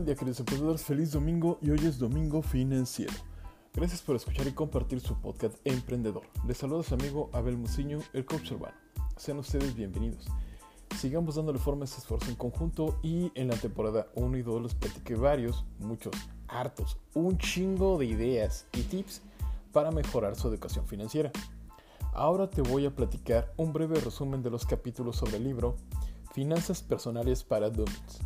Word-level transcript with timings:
Buen 0.00 0.06
día 0.06 0.14
queridos 0.14 0.40
emprendedores, 0.40 0.82
feliz 0.82 1.12
domingo 1.12 1.58
y 1.60 1.68
hoy 1.68 1.80
es 1.80 1.98
domingo 1.98 2.40
financiero. 2.40 3.12
Gracias 3.74 4.00
por 4.00 4.16
escuchar 4.16 4.46
y 4.46 4.52
compartir 4.52 4.98
su 4.98 5.14
podcast 5.20 5.58
Emprendedor. 5.62 6.22
Les 6.46 6.56
saluda 6.56 6.82
su 6.82 6.94
amigo 6.94 7.28
Abel 7.34 7.58
Muciño, 7.58 7.98
el 8.14 8.24
coach 8.24 8.52
urbano. 8.52 8.74
Sean 9.18 9.36
ustedes 9.36 9.74
bienvenidos. 9.74 10.26
Sigamos 10.96 11.34
dándole 11.34 11.58
forma 11.58 11.82
a 11.82 11.84
este 11.84 11.98
esfuerzo 11.98 12.30
en 12.30 12.36
conjunto 12.36 12.98
y 13.02 13.30
en 13.34 13.48
la 13.48 13.56
temporada 13.56 14.06
1 14.14 14.38
y 14.38 14.42
2 14.42 14.62
les 14.62 14.74
platiqué 14.74 15.16
varios, 15.16 15.66
muchos, 15.80 16.14
hartos, 16.48 16.96
un 17.12 17.36
chingo 17.36 17.98
de 17.98 18.06
ideas 18.06 18.68
y 18.72 18.80
tips 18.84 19.20
para 19.70 19.90
mejorar 19.90 20.34
su 20.34 20.48
educación 20.48 20.86
financiera. 20.86 21.30
Ahora 22.14 22.48
te 22.48 22.62
voy 22.62 22.86
a 22.86 22.96
platicar 22.96 23.52
un 23.58 23.74
breve 23.74 24.00
resumen 24.00 24.42
de 24.42 24.48
los 24.48 24.64
capítulos 24.64 25.16
sobre 25.16 25.36
el 25.36 25.44
libro 25.44 25.76
Finanzas 26.32 26.80
Personales 26.80 27.44
para 27.44 27.68
Dummies 27.68 28.20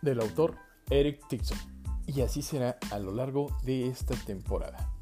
del 0.00 0.20
autor 0.20 0.56
Eric 0.90 1.26
Dixon, 1.28 1.58
y 2.06 2.20
así 2.20 2.42
será 2.42 2.78
a 2.90 2.98
lo 2.98 3.12
largo 3.12 3.48
de 3.62 3.88
esta 3.88 4.14
temporada. 4.14 4.92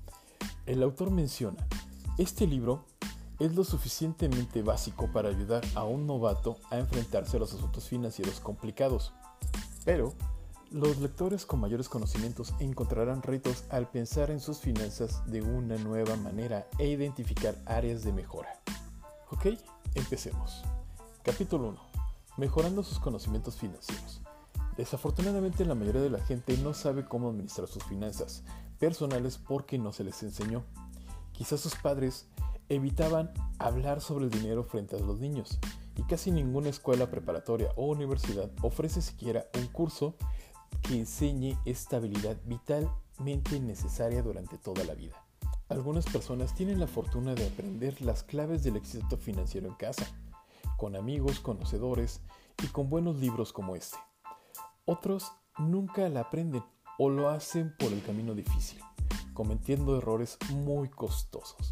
El 0.66 0.82
autor 0.82 1.10
menciona, 1.10 1.66
este 2.18 2.46
libro 2.46 2.84
es 3.38 3.54
lo 3.54 3.64
suficientemente 3.64 4.62
básico 4.62 5.10
para 5.10 5.28
ayudar 5.28 5.64
a 5.74 5.84
un 5.84 6.06
novato 6.06 6.58
a 6.70 6.78
enfrentarse 6.78 7.36
a 7.36 7.40
los 7.40 7.52
asuntos 7.52 7.88
financieros 7.88 8.38
complicados, 8.38 9.12
pero 9.84 10.14
los 10.70 10.98
lectores 10.98 11.44
con 11.44 11.60
mayores 11.60 11.88
conocimientos 11.88 12.54
encontrarán 12.60 13.22
retos 13.22 13.64
al 13.68 13.90
pensar 13.90 14.30
en 14.30 14.40
sus 14.40 14.58
finanzas 14.58 15.22
de 15.26 15.42
una 15.42 15.76
nueva 15.76 16.16
manera 16.16 16.66
e 16.78 16.86
identificar 16.86 17.56
áreas 17.66 18.04
de 18.04 18.12
mejora. 18.12 18.60
Ok, 19.30 19.48
empecemos. 19.94 20.62
Capítulo 21.22 21.68
1. 21.68 21.80
Mejorando 22.38 22.82
sus 22.82 22.98
conocimientos 22.98 23.56
financieros. 23.56 24.22
Desafortunadamente 24.76 25.64
la 25.64 25.74
mayoría 25.74 26.00
de 26.00 26.10
la 26.10 26.24
gente 26.24 26.56
no 26.58 26.72
sabe 26.72 27.04
cómo 27.04 27.28
administrar 27.28 27.68
sus 27.68 27.84
finanzas 27.84 28.42
personales 28.78 29.38
porque 29.38 29.78
no 29.78 29.92
se 29.92 30.04
les 30.04 30.22
enseñó. 30.22 30.64
Quizás 31.32 31.60
sus 31.60 31.74
padres 31.76 32.26
evitaban 32.68 33.32
hablar 33.58 34.00
sobre 34.00 34.24
el 34.24 34.30
dinero 34.30 34.64
frente 34.64 34.96
a 34.96 35.00
los 35.00 35.20
niños 35.20 35.58
y 35.96 36.02
casi 36.04 36.30
ninguna 36.30 36.70
escuela 36.70 37.10
preparatoria 37.10 37.70
o 37.76 37.86
universidad 37.86 38.50
ofrece 38.62 39.02
siquiera 39.02 39.46
un 39.58 39.66
curso 39.66 40.16
que 40.80 40.98
enseñe 40.98 41.58
estabilidad 41.66 42.38
vitalmente 42.44 43.60
necesaria 43.60 44.22
durante 44.22 44.56
toda 44.56 44.84
la 44.84 44.94
vida. 44.94 45.22
Algunas 45.68 46.06
personas 46.06 46.54
tienen 46.54 46.80
la 46.80 46.86
fortuna 46.86 47.34
de 47.34 47.46
aprender 47.46 48.00
las 48.02 48.22
claves 48.22 48.62
del 48.62 48.76
éxito 48.76 49.16
financiero 49.16 49.68
en 49.68 49.74
casa, 49.74 50.06
con 50.76 50.96
amigos 50.96 51.40
conocedores 51.40 52.20
y 52.62 52.66
con 52.68 52.88
buenos 52.88 53.16
libros 53.16 53.52
como 53.52 53.76
este. 53.76 53.98
Otros 54.84 55.30
nunca 55.58 56.08
la 56.08 56.22
aprenden 56.22 56.64
o 56.98 57.08
lo 57.08 57.28
hacen 57.28 57.72
por 57.78 57.92
el 57.92 58.02
camino 58.02 58.34
difícil, 58.34 58.80
cometiendo 59.32 59.96
errores 59.96 60.38
muy 60.52 60.88
costosos. 60.88 61.68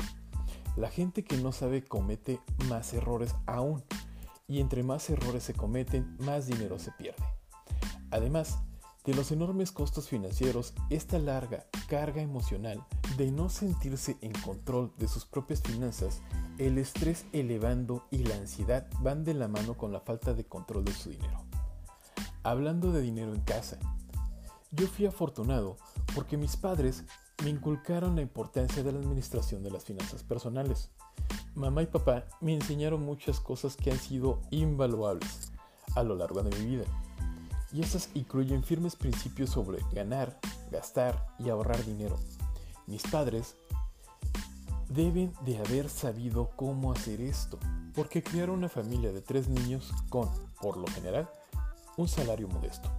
La 0.77 0.91
gente 0.91 1.25
que 1.25 1.37
no 1.37 1.51
sabe 1.51 1.83
comete 1.83 2.41
más 2.69 2.95
errores 2.95 3.35
aún, 3.47 3.83
y 4.47 4.61
entre 4.61 4.85
más 4.85 5.11
errores 5.11 5.43
se 5.43 5.55
cometen, 5.55 6.17
más 6.21 6.47
dinero 6.47 6.79
se 6.79 6.93
pierde. 6.93 7.25
Además 8.13 8.59
de 9.05 9.15
los 9.15 9.33
enormes 9.33 9.73
costos 9.73 10.09
financieros, 10.09 10.75
esta 10.89 11.19
larga 11.19 11.67
carga 11.89 12.23
emocional 12.23 12.85
de 13.17 13.33
no 13.33 13.49
sentirse 13.49 14.19
en 14.21 14.33
control 14.33 14.93
de 14.99 15.09
sus 15.09 15.27
propias 15.27 15.63
finanzas, 15.63 16.23
el 16.59 16.79
estrés 16.79 17.25
elevando 17.33 18.07
y 18.13 18.19
la 18.19 18.37
ansiedad 18.37 18.87
van 19.01 19.25
de 19.25 19.35
la 19.35 19.49
mano 19.49 19.77
con 19.77 19.93
la 19.93 20.01
falta 20.01 20.33
de 20.33 20.45
control 20.45 20.85
de 20.85 20.93
su 20.93 21.11
dinero. 21.11 21.50
Hablando 22.43 22.91
de 22.91 23.03
dinero 23.03 23.35
en 23.35 23.43
casa, 23.43 23.79
yo 24.71 24.87
fui 24.87 25.05
afortunado 25.05 25.77
porque 26.15 26.39
mis 26.39 26.57
padres 26.57 27.05
me 27.45 27.51
inculcaron 27.51 28.17
la 28.17 28.23
importancia 28.23 28.83
de 28.83 28.93
la 28.93 28.99
administración 28.99 29.63
de 29.63 29.71
las 29.71 29.85
finanzas 29.85 30.23
personales. 30.23 30.91
Mamá 31.55 31.83
y 31.83 31.87
papá 31.87 32.25
me 32.41 32.55
enseñaron 32.55 33.05
muchas 33.05 33.41
cosas 33.41 33.77
que 33.77 33.91
han 33.91 33.99
sido 33.99 34.41
invaluables 34.51 35.53
a 35.95 36.03
lo 36.03 36.15
largo 36.15 36.43
de 36.43 36.57
mi 36.59 36.65
vida. 36.65 36.85
Y 37.73 37.83
estas 37.83 38.09
incluyen 38.15 38.65
firmes 38.65 38.97
principios 38.97 39.51
sobre 39.51 39.79
ganar, 39.93 40.41
gastar 40.71 41.35
y 41.39 41.51
ahorrar 41.51 41.85
dinero. 41.85 42.17
Mis 42.87 43.03
padres 43.03 43.55
deben 44.89 45.35
de 45.45 45.59
haber 45.59 45.91
sabido 45.91 46.51
cómo 46.57 46.93
hacer 46.93 47.21
esto, 47.21 47.59
porque 47.95 48.23
criaron 48.23 48.57
una 48.57 48.71
familia 48.71 49.13
de 49.13 49.21
tres 49.21 49.49
niños 49.49 49.93
con, 50.09 50.29
por 50.61 50.79
lo 50.79 50.87
general, 50.87 51.29
un 52.01 52.09
salario 52.09 52.49
modesto. 52.49 52.91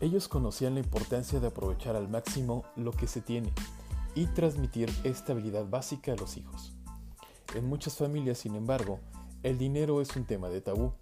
Ellos 0.00 0.28
conocían 0.28 0.74
la 0.74 0.80
importancia 0.80 1.38
de 1.40 1.46
aprovechar 1.46 1.94
al 1.94 2.08
máximo 2.08 2.64
lo 2.76 2.90
que 2.90 3.06
se 3.06 3.20
tiene 3.20 3.52
y 4.14 4.26
transmitir 4.26 4.92
estabilidad 5.04 5.68
básica 5.68 6.12
a 6.12 6.16
los 6.16 6.36
hijos. 6.36 6.72
En 7.54 7.66
muchas 7.66 7.96
familias, 7.96 8.38
sin 8.38 8.56
embargo, 8.56 8.98
el 9.42 9.56
dinero 9.56 10.00
es 10.00 10.14
un 10.16 10.24
tema 10.24 10.48
de 10.48 10.60
tabú. 10.60 10.92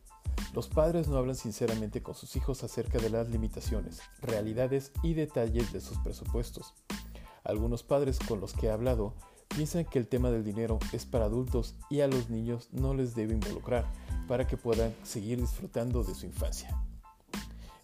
Los 0.55 0.69
padres 0.69 1.09
no 1.09 1.17
hablan 1.17 1.37
sinceramente 1.37 2.03
con 2.03 2.15
sus 2.15 2.37
hijos 2.37 2.63
acerca 2.63 2.99
de 2.99 3.09
las 3.09 3.29
limitaciones, 3.31 4.01
realidades 4.21 4.93
y 5.03 5.15
detalles 5.15 5.73
de 5.73 5.81
sus 5.81 5.99
presupuestos. 5.99 6.75
Algunos 7.45 7.83
padres 7.83 8.19
con 8.19 8.41
los 8.41 8.53
que 8.53 8.67
he 8.67 8.71
hablado 8.71 9.15
piensan 9.49 9.87
que 9.87 9.99
el 9.99 10.09
tema 10.09 10.31
del 10.31 10.45
dinero 10.45 10.79
es 10.93 11.07
para 11.07 11.25
adultos 11.25 11.77
y 11.89 12.01
a 12.01 12.09
los 12.09 12.29
niños 12.29 12.69
no 12.73 12.93
les 12.93 13.15
debe 13.15 13.33
involucrar 13.33 13.91
para 14.29 14.47
que 14.47 14.59
puedan 14.59 14.95
seguir 15.03 15.41
disfrutando 15.41 16.03
de 16.05 16.15
su 16.15 16.27
infancia. 16.27 16.79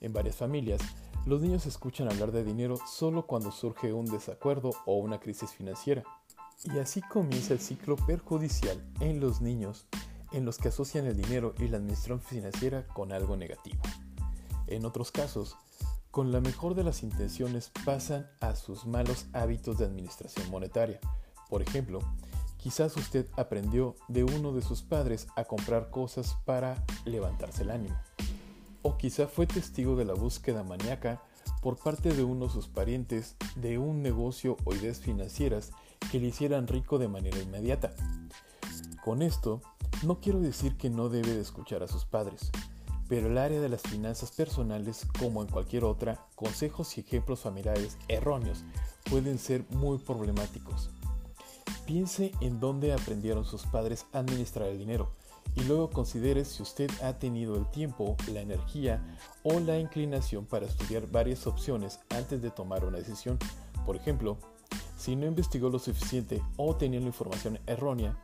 En 0.02 0.12
varias 0.12 0.34
familias, 0.34 0.80
los 1.26 1.40
niños 1.40 1.64
escuchan 1.66 2.10
hablar 2.10 2.32
de 2.32 2.42
dinero 2.42 2.76
solo 2.88 3.24
cuando 3.24 3.52
surge 3.52 3.92
un 3.92 4.06
desacuerdo 4.06 4.72
o 4.84 4.96
una 4.96 5.20
crisis 5.20 5.52
financiera. 5.52 6.02
Y 6.64 6.78
así 6.78 7.00
comienza 7.00 7.54
el 7.54 7.60
ciclo 7.60 7.94
perjudicial 7.94 8.84
en 8.98 9.20
los 9.20 9.40
niños 9.40 9.86
en 10.32 10.44
los 10.44 10.58
que 10.58 10.68
asocian 10.68 11.06
el 11.06 11.16
dinero 11.16 11.54
y 11.58 11.68
la 11.68 11.76
administración 11.76 12.20
financiera 12.20 12.84
con 12.88 13.12
algo 13.12 13.36
negativo. 13.36 13.80
En 14.66 14.84
otros 14.86 15.12
casos, 15.12 15.56
con 16.10 16.32
la 16.32 16.40
mejor 16.40 16.74
de 16.74 16.82
las 16.82 17.04
intenciones 17.04 17.70
pasan 17.84 18.28
a 18.40 18.56
sus 18.56 18.86
malos 18.86 19.26
hábitos 19.32 19.78
de 19.78 19.84
administración 19.84 20.50
monetaria. 20.50 20.98
Por 21.48 21.62
ejemplo, 21.62 22.00
quizás 22.56 22.96
usted 22.96 23.28
aprendió 23.36 23.94
de 24.08 24.24
uno 24.24 24.52
de 24.52 24.62
sus 24.62 24.82
padres 24.82 25.28
a 25.36 25.44
comprar 25.44 25.90
cosas 25.90 26.36
para 26.44 26.84
levantarse 27.04 27.62
el 27.62 27.70
ánimo 27.70 27.96
o 28.82 28.96
quizá 28.96 29.26
fue 29.26 29.46
testigo 29.46 29.96
de 29.96 30.04
la 30.04 30.14
búsqueda 30.14 30.62
maníaca 30.62 31.22
por 31.60 31.76
parte 31.76 32.12
de 32.12 32.24
uno 32.24 32.46
de 32.46 32.52
sus 32.52 32.68
parientes 32.68 33.36
de 33.56 33.78
un 33.78 34.02
negocio 34.02 34.56
o 34.64 34.74
ideas 34.74 34.98
financieras 34.98 35.70
que 36.10 36.18
le 36.18 36.28
hicieran 36.28 36.66
rico 36.66 36.98
de 36.98 37.08
manera 37.08 37.38
inmediata. 37.38 37.94
Con 39.04 39.22
esto, 39.22 39.62
no 40.04 40.20
quiero 40.20 40.40
decir 40.40 40.76
que 40.76 40.90
no 40.90 41.08
debe 41.08 41.32
de 41.34 41.40
escuchar 41.40 41.82
a 41.82 41.88
sus 41.88 42.04
padres, 42.04 42.50
pero 43.08 43.28
el 43.28 43.38
área 43.38 43.60
de 43.60 43.68
las 43.68 43.82
finanzas 43.82 44.32
personales, 44.32 45.06
como 45.18 45.42
en 45.42 45.48
cualquier 45.48 45.84
otra, 45.84 46.26
consejos 46.34 46.96
y 46.96 47.02
ejemplos 47.02 47.40
familiares 47.40 47.98
erróneos 48.08 48.64
pueden 49.08 49.38
ser 49.38 49.64
muy 49.70 49.98
problemáticos. 49.98 50.90
Piense 51.86 52.32
en 52.40 52.58
dónde 52.58 52.92
aprendieron 52.92 53.44
sus 53.44 53.64
padres 53.64 54.06
a 54.12 54.20
administrar 54.20 54.68
el 54.68 54.78
dinero 54.78 55.12
y 55.54 55.64
luego 55.64 55.90
considere 55.90 56.44
si 56.44 56.62
usted 56.62 56.90
ha 57.02 57.18
tenido 57.18 57.56
el 57.56 57.70
tiempo, 57.70 58.16
la 58.32 58.40
energía 58.40 59.02
o 59.42 59.60
la 59.60 59.78
inclinación 59.78 60.46
para 60.46 60.66
estudiar 60.66 61.10
varias 61.10 61.46
opciones 61.46 62.00
antes 62.10 62.40
de 62.40 62.50
tomar 62.50 62.84
una 62.84 62.98
decisión. 62.98 63.38
Por 63.84 63.96
ejemplo, 63.96 64.38
si 64.96 65.16
no 65.16 65.26
investigó 65.26 65.68
lo 65.68 65.78
suficiente 65.78 66.42
o 66.56 66.76
tenía 66.76 67.00
la 67.00 67.06
información 67.06 67.58
errónea, 67.66 68.16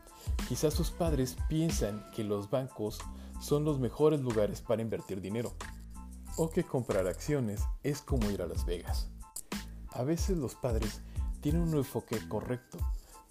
quizás 0.49 0.75
sus 0.75 0.91
padres 0.91 1.37
piensan 1.49 2.05
que 2.15 2.25
los 2.25 2.51
bancos 2.51 2.99
son 3.41 3.65
los 3.65 3.79
mejores 3.79 4.21
lugares 4.21 4.63
para 4.63 4.83
invertir 4.83 5.21
dinero 5.21 5.53
o 6.37 6.51
que 6.51 6.65
comprar 6.65 7.07
acciones 7.07 7.63
es 7.83 8.01
como 8.01 8.31
ir 8.31 8.43
a 8.43 8.47
Las 8.47 8.65
Vegas. 8.65 9.09
A 9.91 10.05
veces 10.05 10.37
los 10.37 10.55
padres 10.55 11.01
tienen 11.41 11.63
un 11.63 11.77
enfoque 11.77 12.27
correcto, 12.29 12.79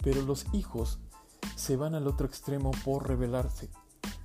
pero 0.03 0.21
los 0.21 0.45
hijos 0.53 0.99
se 1.57 1.75
van 1.75 1.95
al 1.95 2.07
otro 2.07 2.27
extremo 2.27 2.71
por 2.85 3.07
rebelarse. 3.07 3.67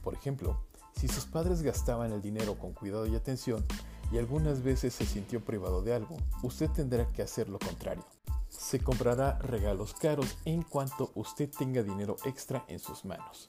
Por 0.05 0.15
ejemplo, 0.15 0.61
si 0.95 1.09
sus 1.09 1.25
padres 1.25 1.63
gastaban 1.63 2.13
el 2.13 2.21
dinero 2.21 2.59
con 2.59 2.75
cuidado 2.75 3.07
y 3.07 3.17
atención 3.17 3.65
y 4.13 4.19
algunas 4.19 4.63
veces 4.63 4.95
se 4.95 5.07
sintió 5.07 5.43
privado 5.43 5.83
de 5.83 5.95
algo, 5.95 6.19
usted 6.43 6.71
tendrá 6.71 7.09
que 7.09 7.23
hacer 7.23 7.49
lo 7.49 7.59
contrario. 7.59 8.05
Se 8.51 8.81
comprará 8.81 9.39
regalos 9.39 9.95
caros 9.95 10.37
en 10.45 10.63
cuanto 10.63 11.11
usted 11.15 11.49
tenga 11.49 11.83
dinero 11.83 12.17
extra 12.27 12.67
en 12.69 12.79
sus 12.79 13.07
manos. 13.07 13.49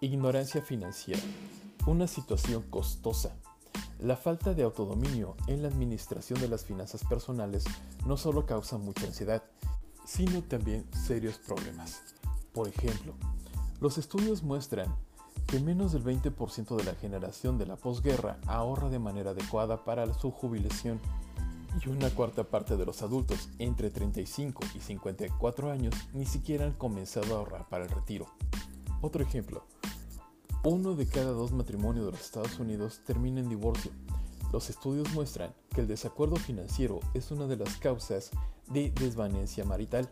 Ignorancia 0.00 0.62
financiera. 0.62 1.20
Una 1.86 2.06
situación 2.06 2.62
costosa. 2.70 3.34
La 3.98 4.16
falta 4.16 4.54
de 4.54 4.62
autodominio 4.62 5.36
en 5.48 5.62
la 5.62 5.68
administración 5.68 6.40
de 6.40 6.48
las 6.48 6.64
finanzas 6.64 7.02
personales 7.04 7.64
no 8.06 8.16
solo 8.16 8.46
causa 8.46 8.78
mucha 8.78 9.06
ansiedad, 9.06 9.42
sino 10.06 10.42
también 10.42 10.86
serios 10.92 11.38
problemas. 11.38 12.21
Por 12.52 12.68
ejemplo, 12.68 13.14
los 13.80 13.98
estudios 13.98 14.42
muestran 14.42 14.94
que 15.46 15.58
menos 15.58 15.92
del 15.92 16.04
20% 16.04 16.76
de 16.76 16.84
la 16.84 16.94
generación 16.94 17.58
de 17.58 17.66
la 17.66 17.76
posguerra 17.76 18.38
ahorra 18.46 18.88
de 18.88 18.98
manera 18.98 19.30
adecuada 19.30 19.84
para 19.84 20.12
su 20.14 20.30
jubilación 20.30 21.00
Y 21.82 21.88
una 21.88 22.10
cuarta 22.10 22.44
parte 22.44 22.76
de 22.76 22.84
los 22.84 23.00
adultos 23.02 23.48
entre 23.58 23.90
35 23.90 24.62
y 24.74 24.80
54 24.80 25.70
años 25.70 25.94
ni 26.12 26.26
siquiera 26.26 26.66
han 26.66 26.74
comenzado 26.74 27.34
a 27.34 27.38
ahorrar 27.38 27.68
para 27.68 27.84
el 27.84 27.90
retiro. 27.90 28.26
Otro 29.00 29.22
ejemplo, 29.22 29.64
uno 30.64 30.94
de 30.94 31.06
cada 31.06 31.32
dos 31.32 31.50
matrimonios 31.50 32.04
de 32.04 32.12
los 32.12 32.20
Estados 32.20 32.58
Unidos 32.58 33.00
termina 33.04 33.40
en 33.40 33.48
divorcio. 33.48 33.90
Los 34.52 34.70
estudios 34.70 35.12
muestran 35.12 35.54
que 35.74 35.80
el 35.80 35.88
desacuerdo 35.88 36.36
financiero 36.36 37.00
es 37.14 37.30
una 37.30 37.46
de 37.46 37.56
las 37.56 37.78
causas 37.78 38.30
de 38.68 38.90
desvanencia 38.90 39.64
marital. 39.64 40.08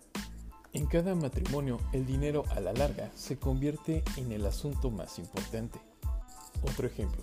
En 0.73 0.87
cada 0.87 1.15
matrimonio, 1.15 1.79
el 1.93 2.07
dinero 2.07 2.45
a 2.51 2.61
la 2.61 2.73
larga 2.73 3.11
se 3.15 3.39
convierte 3.39 4.05
en 4.17 4.33
el 4.33 4.47
asunto 4.47 4.91
más 4.91 5.19
importante. 5.19 5.81
Otro 6.63 6.87
ejemplo, 6.87 7.23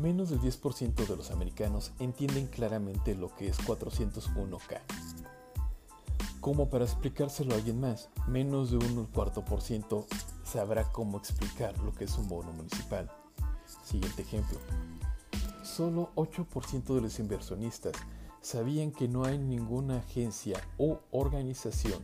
Menos 0.00 0.30
del 0.30 0.40
10% 0.40 1.06
de 1.06 1.14
los 1.14 1.30
americanos 1.30 1.92
entienden 1.98 2.46
claramente 2.46 3.14
lo 3.14 3.34
que 3.36 3.48
es 3.48 3.58
401k. 3.58 4.80
Como 6.40 6.70
para 6.70 6.86
explicárselo 6.86 7.52
a 7.52 7.58
alguien 7.58 7.80
más, 7.80 8.08
menos 8.26 8.70
de 8.70 8.78
un 8.78 9.04
cuarto 9.04 9.44
por 9.44 9.60
ciento 9.60 10.06
sabrá 10.42 10.90
cómo 10.90 11.18
explicar 11.18 11.78
lo 11.80 11.94
que 11.94 12.04
es 12.04 12.16
un 12.16 12.28
bono 12.28 12.50
municipal. 12.50 13.12
Siguiente 13.84 14.22
ejemplo. 14.22 14.58
Solo 15.62 16.12
8% 16.14 16.94
de 16.94 17.00
los 17.02 17.18
inversionistas 17.18 17.92
sabían 18.40 18.92
que 18.92 19.06
no 19.06 19.24
hay 19.24 19.36
ninguna 19.36 19.98
agencia 19.98 20.66
o 20.78 21.00
organización 21.10 22.02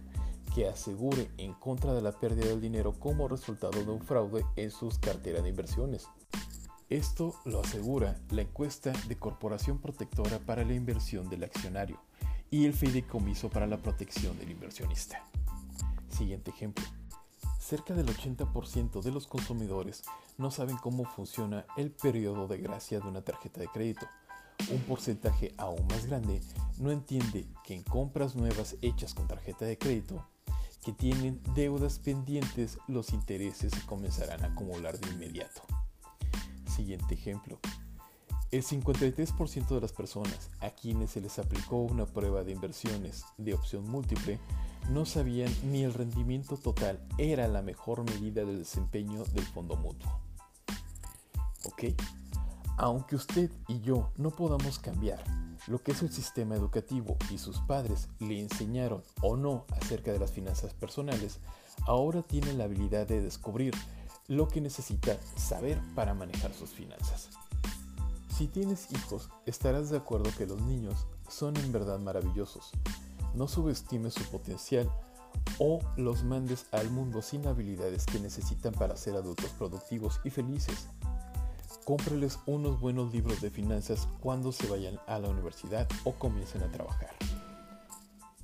que 0.56 0.66
asegure 0.66 1.30
en 1.36 1.52
contra 1.52 1.92
de 1.92 2.00
la 2.00 2.12
pérdida 2.12 2.46
del 2.46 2.62
dinero 2.62 2.94
como 2.98 3.28
resultado 3.28 3.84
de 3.84 3.90
un 3.90 4.00
fraude 4.00 4.42
en 4.56 4.70
sus 4.70 4.98
carteras 4.98 5.42
de 5.42 5.50
inversiones. 5.50 6.08
Esto 6.88 7.34
lo 7.44 7.60
asegura 7.60 8.18
la 8.30 8.40
encuesta 8.40 8.94
de 9.06 9.18
Corporación 9.18 9.78
Protectora 9.82 10.38
para 10.38 10.64
la 10.64 10.72
Inversión 10.72 11.28
del 11.28 11.44
Accionario 11.44 12.00
y 12.50 12.64
el 12.64 12.72
Fideicomiso 12.72 13.50
para 13.50 13.66
la 13.66 13.76
Protección 13.76 14.38
del 14.38 14.50
Inversionista. 14.50 15.28
Siguiente 16.08 16.52
ejemplo. 16.52 16.86
Cerca 17.60 17.92
del 17.92 18.06
80% 18.06 19.02
de 19.02 19.10
los 19.10 19.26
consumidores 19.26 20.04
no 20.38 20.50
saben 20.50 20.78
cómo 20.78 21.04
funciona 21.04 21.66
el 21.76 21.90
periodo 21.90 22.48
de 22.48 22.56
gracia 22.56 22.98
de 22.98 23.08
una 23.08 23.20
tarjeta 23.20 23.60
de 23.60 23.68
crédito. 23.68 24.06
Un 24.70 24.80
porcentaje 24.80 25.54
aún 25.58 25.86
más 25.86 26.06
grande 26.06 26.40
no 26.78 26.90
entiende 26.90 27.46
que 27.64 27.74
en 27.74 27.82
compras 27.82 28.34
nuevas 28.34 28.76
hechas 28.82 29.14
con 29.14 29.28
tarjeta 29.28 29.64
de 29.64 29.78
crédito 29.78 30.26
que 30.84 30.92
tienen 30.92 31.40
deudas 31.54 31.98
pendientes, 31.98 32.78
los 32.86 33.12
intereses 33.12 33.72
se 33.72 33.86
comenzarán 33.86 34.44
a 34.44 34.48
acumular 34.48 34.98
de 34.98 35.10
inmediato 35.10 35.62
siguiente 36.76 37.14
ejemplo. 37.14 37.58
El 38.52 38.62
53% 38.62 39.66
de 39.68 39.80
las 39.80 39.92
personas 39.92 40.50
a 40.60 40.70
quienes 40.70 41.10
se 41.10 41.20
les 41.20 41.38
aplicó 41.38 41.78
una 41.78 42.06
prueba 42.06 42.44
de 42.44 42.52
inversiones 42.52 43.24
de 43.38 43.54
opción 43.54 43.88
múltiple 43.88 44.38
no 44.90 45.04
sabían 45.04 45.52
ni 45.64 45.82
el 45.82 45.94
rendimiento 45.94 46.56
total 46.56 47.00
era 47.18 47.48
la 47.48 47.62
mejor 47.62 48.04
medida 48.04 48.44
de 48.44 48.56
desempeño 48.56 49.24
del 49.24 49.44
fondo 49.44 49.74
mutuo. 49.76 50.20
¿Ok? 51.64 51.84
Aunque 52.78 53.16
usted 53.16 53.50
y 53.68 53.80
yo 53.80 54.10
no 54.16 54.30
podamos 54.30 54.78
cambiar 54.78 55.22
lo 55.66 55.82
que 55.82 55.92
es 55.92 56.02
el 56.02 56.12
sistema 56.12 56.54
educativo 56.54 57.16
y 57.30 57.38
sus 57.38 57.58
padres 57.60 58.08
le 58.20 58.40
enseñaron 58.40 59.02
o 59.22 59.36
no 59.36 59.64
acerca 59.80 60.12
de 60.12 60.18
las 60.18 60.30
finanzas 60.30 60.74
personales, 60.74 61.40
ahora 61.86 62.22
tiene 62.22 62.52
la 62.52 62.64
habilidad 62.64 63.06
de 63.06 63.22
descubrir 63.22 63.74
lo 64.28 64.48
que 64.48 64.60
necesita 64.60 65.16
saber 65.36 65.80
para 65.94 66.14
manejar 66.14 66.52
sus 66.52 66.70
finanzas. 66.70 67.30
Si 68.28 68.46
tienes 68.46 68.92
hijos, 68.92 69.30
estarás 69.46 69.88
de 69.88 69.96
acuerdo 69.96 70.30
que 70.36 70.46
los 70.46 70.60
niños 70.60 71.06
son 71.28 71.56
en 71.56 71.72
verdad 71.72 71.98
maravillosos. 71.98 72.72
No 73.34 73.48
subestimes 73.48 74.12
su 74.12 74.24
potencial 74.24 74.90
o 75.58 75.80
los 75.96 76.24
mandes 76.24 76.66
al 76.72 76.90
mundo 76.90 77.22
sin 77.22 77.46
habilidades 77.46 78.04
que 78.04 78.20
necesitan 78.20 78.74
para 78.74 78.96
ser 78.96 79.16
adultos 79.16 79.50
productivos 79.58 80.20
y 80.24 80.30
felices. 80.30 80.88
Cómpreles 81.86 82.38
unos 82.44 82.78
buenos 82.78 83.14
libros 83.14 83.40
de 83.40 83.48
finanzas 83.48 84.06
cuando 84.20 84.52
se 84.52 84.66
vayan 84.66 85.00
a 85.06 85.18
la 85.18 85.30
universidad 85.30 85.88
o 86.04 86.12
comiencen 86.12 86.62
a 86.62 86.70
trabajar. 86.70 87.14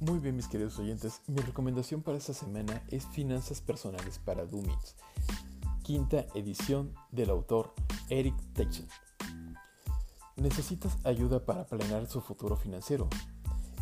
Muy 0.00 0.20
bien 0.20 0.36
mis 0.36 0.48
queridos 0.48 0.78
oyentes, 0.78 1.20
mi 1.26 1.40
recomendación 1.40 2.02
para 2.02 2.16
esta 2.16 2.32
semana 2.32 2.82
es 2.88 3.04
Finanzas 3.08 3.60
Personales 3.60 4.18
para 4.18 4.46
Dummies 4.46 4.96
quinta 5.82 6.26
edición 6.34 6.94
del 7.10 7.30
autor 7.30 7.74
Eric 8.08 8.34
Teichen. 8.54 8.86
¿Necesitas 10.36 10.96
ayuda 11.04 11.44
para 11.44 11.66
planear 11.66 12.06
su 12.06 12.20
futuro 12.20 12.56
financiero? 12.56 13.08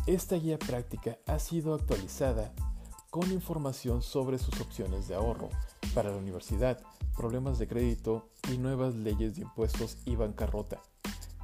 Esta 0.07 0.35
guía 0.35 0.57
práctica 0.57 1.19
ha 1.27 1.37
sido 1.37 1.75
actualizada 1.75 2.51
con 3.11 3.31
información 3.31 4.01
sobre 4.01 4.39
sus 4.39 4.59
opciones 4.59 5.07
de 5.07 5.15
ahorro 5.15 5.49
para 5.93 6.09
la 6.09 6.17
universidad, 6.17 6.81
problemas 7.15 7.59
de 7.59 7.67
crédito 7.67 8.29
y 8.51 8.57
nuevas 8.57 8.95
leyes 8.95 9.35
de 9.35 9.41
impuestos 9.41 9.97
y 10.05 10.15
bancarrota. 10.15 10.81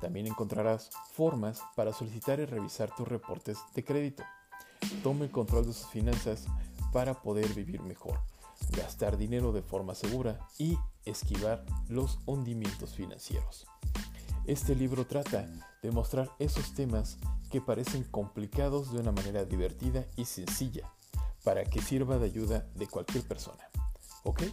También 0.02 0.28
encontrarás 0.28 0.90
formas 1.14 1.62
para 1.76 1.94
solicitar 1.94 2.40
y 2.40 2.46
revisar 2.46 2.96
tus 2.96 3.08
reportes 3.08 3.58
de 3.74 3.84
crédito. 3.84 4.24
Tome 5.04 5.26
el 5.26 5.32
control 5.32 5.66
de 5.66 5.74
sus 5.74 5.88
finanzas 5.88 6.46
para 6.92 7.22
poder 7.22 7.54
vivir 7.54 7.82
mejor 7.82 8.20
gastar 8.72 9.18
dinero 9.18 9.52
de 9.52 9.62
forma 9.62 9.96
segura 9.96 10.40
y 10.58 10.78
esquivar 11.06 11.64
los 11.88 12.20
hundimientos 12.26 12.96
financieros. 12.96 13.66
Este 14.46 14.76
libro 14.76 15.06
trata 15.06 15.48
de 15.82 15.92
mostrar 15.92 16.30
esos 16.40 16.74
temas 16.74 17.18
que 17.52 17.62
parecen 17.62 18.04
complicados 18.04 18.92
de 18.92 19.00
una 19.00 19.12
manera 19.12 19.46
divertida 19.46 20.06
y 20.16 20.26
sencilla 20.26 20.90
para 21.44 21.64
que 21.64 21.82
sirva 21.82 22.18
de 22.18 22.26
ayuda 22.26 22.66
de 22.76 22.88
cualquier 22.88 23.24
persona. 23.24 23.64
¿Ok? 24.28 24.44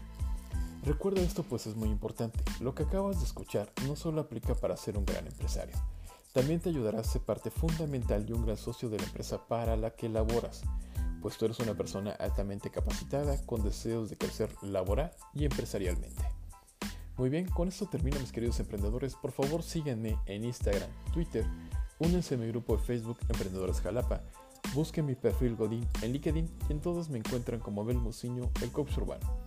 Recuerda 0.85 1.21
esto 1.21 1.43
pues 1.43 1.67
es 1.67 1.77
muy 1.77 1.91
importante. 1.91 2.41
Lo 2.61 2.75
que 2.75 2.85
acabas 2.85 3.19
de 3.19 3.27
escuchar 3.27 3.71
no 3.87 3.97
solo 3.97 4.23
aplica 4.23 4.55
para 4.55 4.77
ser 4.77 4.97
un 4.97 5.05
gran 5.05 5.27
empresario, 5.27 5.77
también 6.33 6.61
te 6.61 6.71
ayudará 6.71 7.01
a 7.01 7.05
ser 7.05 7.23
parte 7.23 7.51
fundamental 7.51 8.25
y 8.27 8.33
un 8.33 8.45
gran 8.45 8.57
socio 8.57 8.89
de 8.89 8.99
la 8.99 9.05
empresa 9.05 9.47
para 9.47 9.77
la 9.77 9.91
que 9.91 10.09
laboras 10.09 10.63
pues 11.25 11.39
tú 11.39 11.47
eres 11.47 11.59
una 11.61 11.73
persona 11.73 12.11
altamente 12.11 12.69
capacitada 12.69 13.41
con 13.47 13.63
deseos 13.63 14.11
de 14.11 14.19
crecer 14.19 14.51
laboral 14.61 15.11
y 15.33 15.47
empresarialmente. 15.47 16.23
Muy 17.17 17.31
bien, 17.31 17.49
con 17.49 17.67
esto 17.67 17.87
termino 17.87 18.21
mis 18.21 18.31
queridos 18.31 18.61
emprendedores. 18.61 19.15
Por 19.15 19.33
favor 19.33 19.63
síganme 19.63 20.19
en 20.27 20.45
Instagram, 20.45 20.91
Twitter, 21.15 21.47
únense 21.99 22.35
a 22.35 22.37
mi 22.37 22.47
grupo 22.49 22.77
de 22.77 22.83
Facebook 22.83 23.21
Emprendedores 23.27 23.81
Jalapa, 23.81 24.21
busquen 24.75 25.07
mi 25.07 25.15
perfil 25.15 25.57
Godín 25.57 25.89
en 26.03 26.13
LinkedIn 26.13 26.59
y 26.69 26.73
en 26.73 26.83
todos 26.83 27.09
me 27.09 27.17
encuentran 27.17 27.59
como 27.59 27.81
Abel 27.81 27.97
Muciño, 27.97 28.51
el 28.61 28.71
coach 28.71 28.99
urbano. 28.99 29.44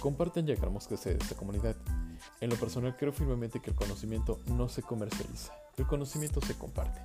Compartan 0.00 0.48
y 0.48 0.52
hagamos 0.52 0.86
crecer 0.86 1.16
esta 1.20 1.34
comunidad. 1.34 1.76
En 2.40 2.50
lo 2.50 2.56
personal 2.56 2.96
creo 2.96 3.12
firmemente 3.12 3.60
que 3.60 3.70
el 3.70 3.76
conocimiento 3.76 4.40
no 4.46 4.68
se 4.68 4.82
comercializa, 4.82 5.52
el 5.76 5.86
conocimiento 5.86 6.40
se 6.40 6.54
comparte. 6.54 7.00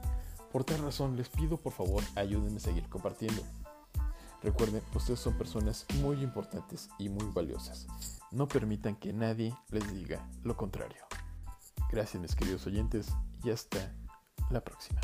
Por 0.51 0.63
tal 0.63 0.83
razón 0.83 1.15
les 1.17 1.29
pido 1.29 1.57
por 1.57 1.73
favor 1.73 2.03
ayúdenme 2.15 2.57
a 2.57 2.59
seguir 2.59 2.87
compartiendo. 2.89 3.41
Recuerden, 4.43 4.83
ustedes 4.93 5.19
son 5.19 5.37
personas 5.37 5.85
muy 6.01 6.21
importantes 6.21 6.89
y 6.99 7.09
muy 7.09 7.25
valiosas. 7.33 7.87
No 8.31 8.47
permitan 8.47 8.95
que 8.95 9.13
nadie 9.13 9.55
les 9.69 9.91
diga 9.93 10.27
lo 10.43 10.55
contrario. 10.55 11.03
Gracias 11.89 12.21
mis 12.21 12.35
queridos 12.35 12.67
oyentes 12.67 13.07
y 13.43 13.51
hasta 13.51 13.93
la 14.51 14.61
próxima. 14.61 14.99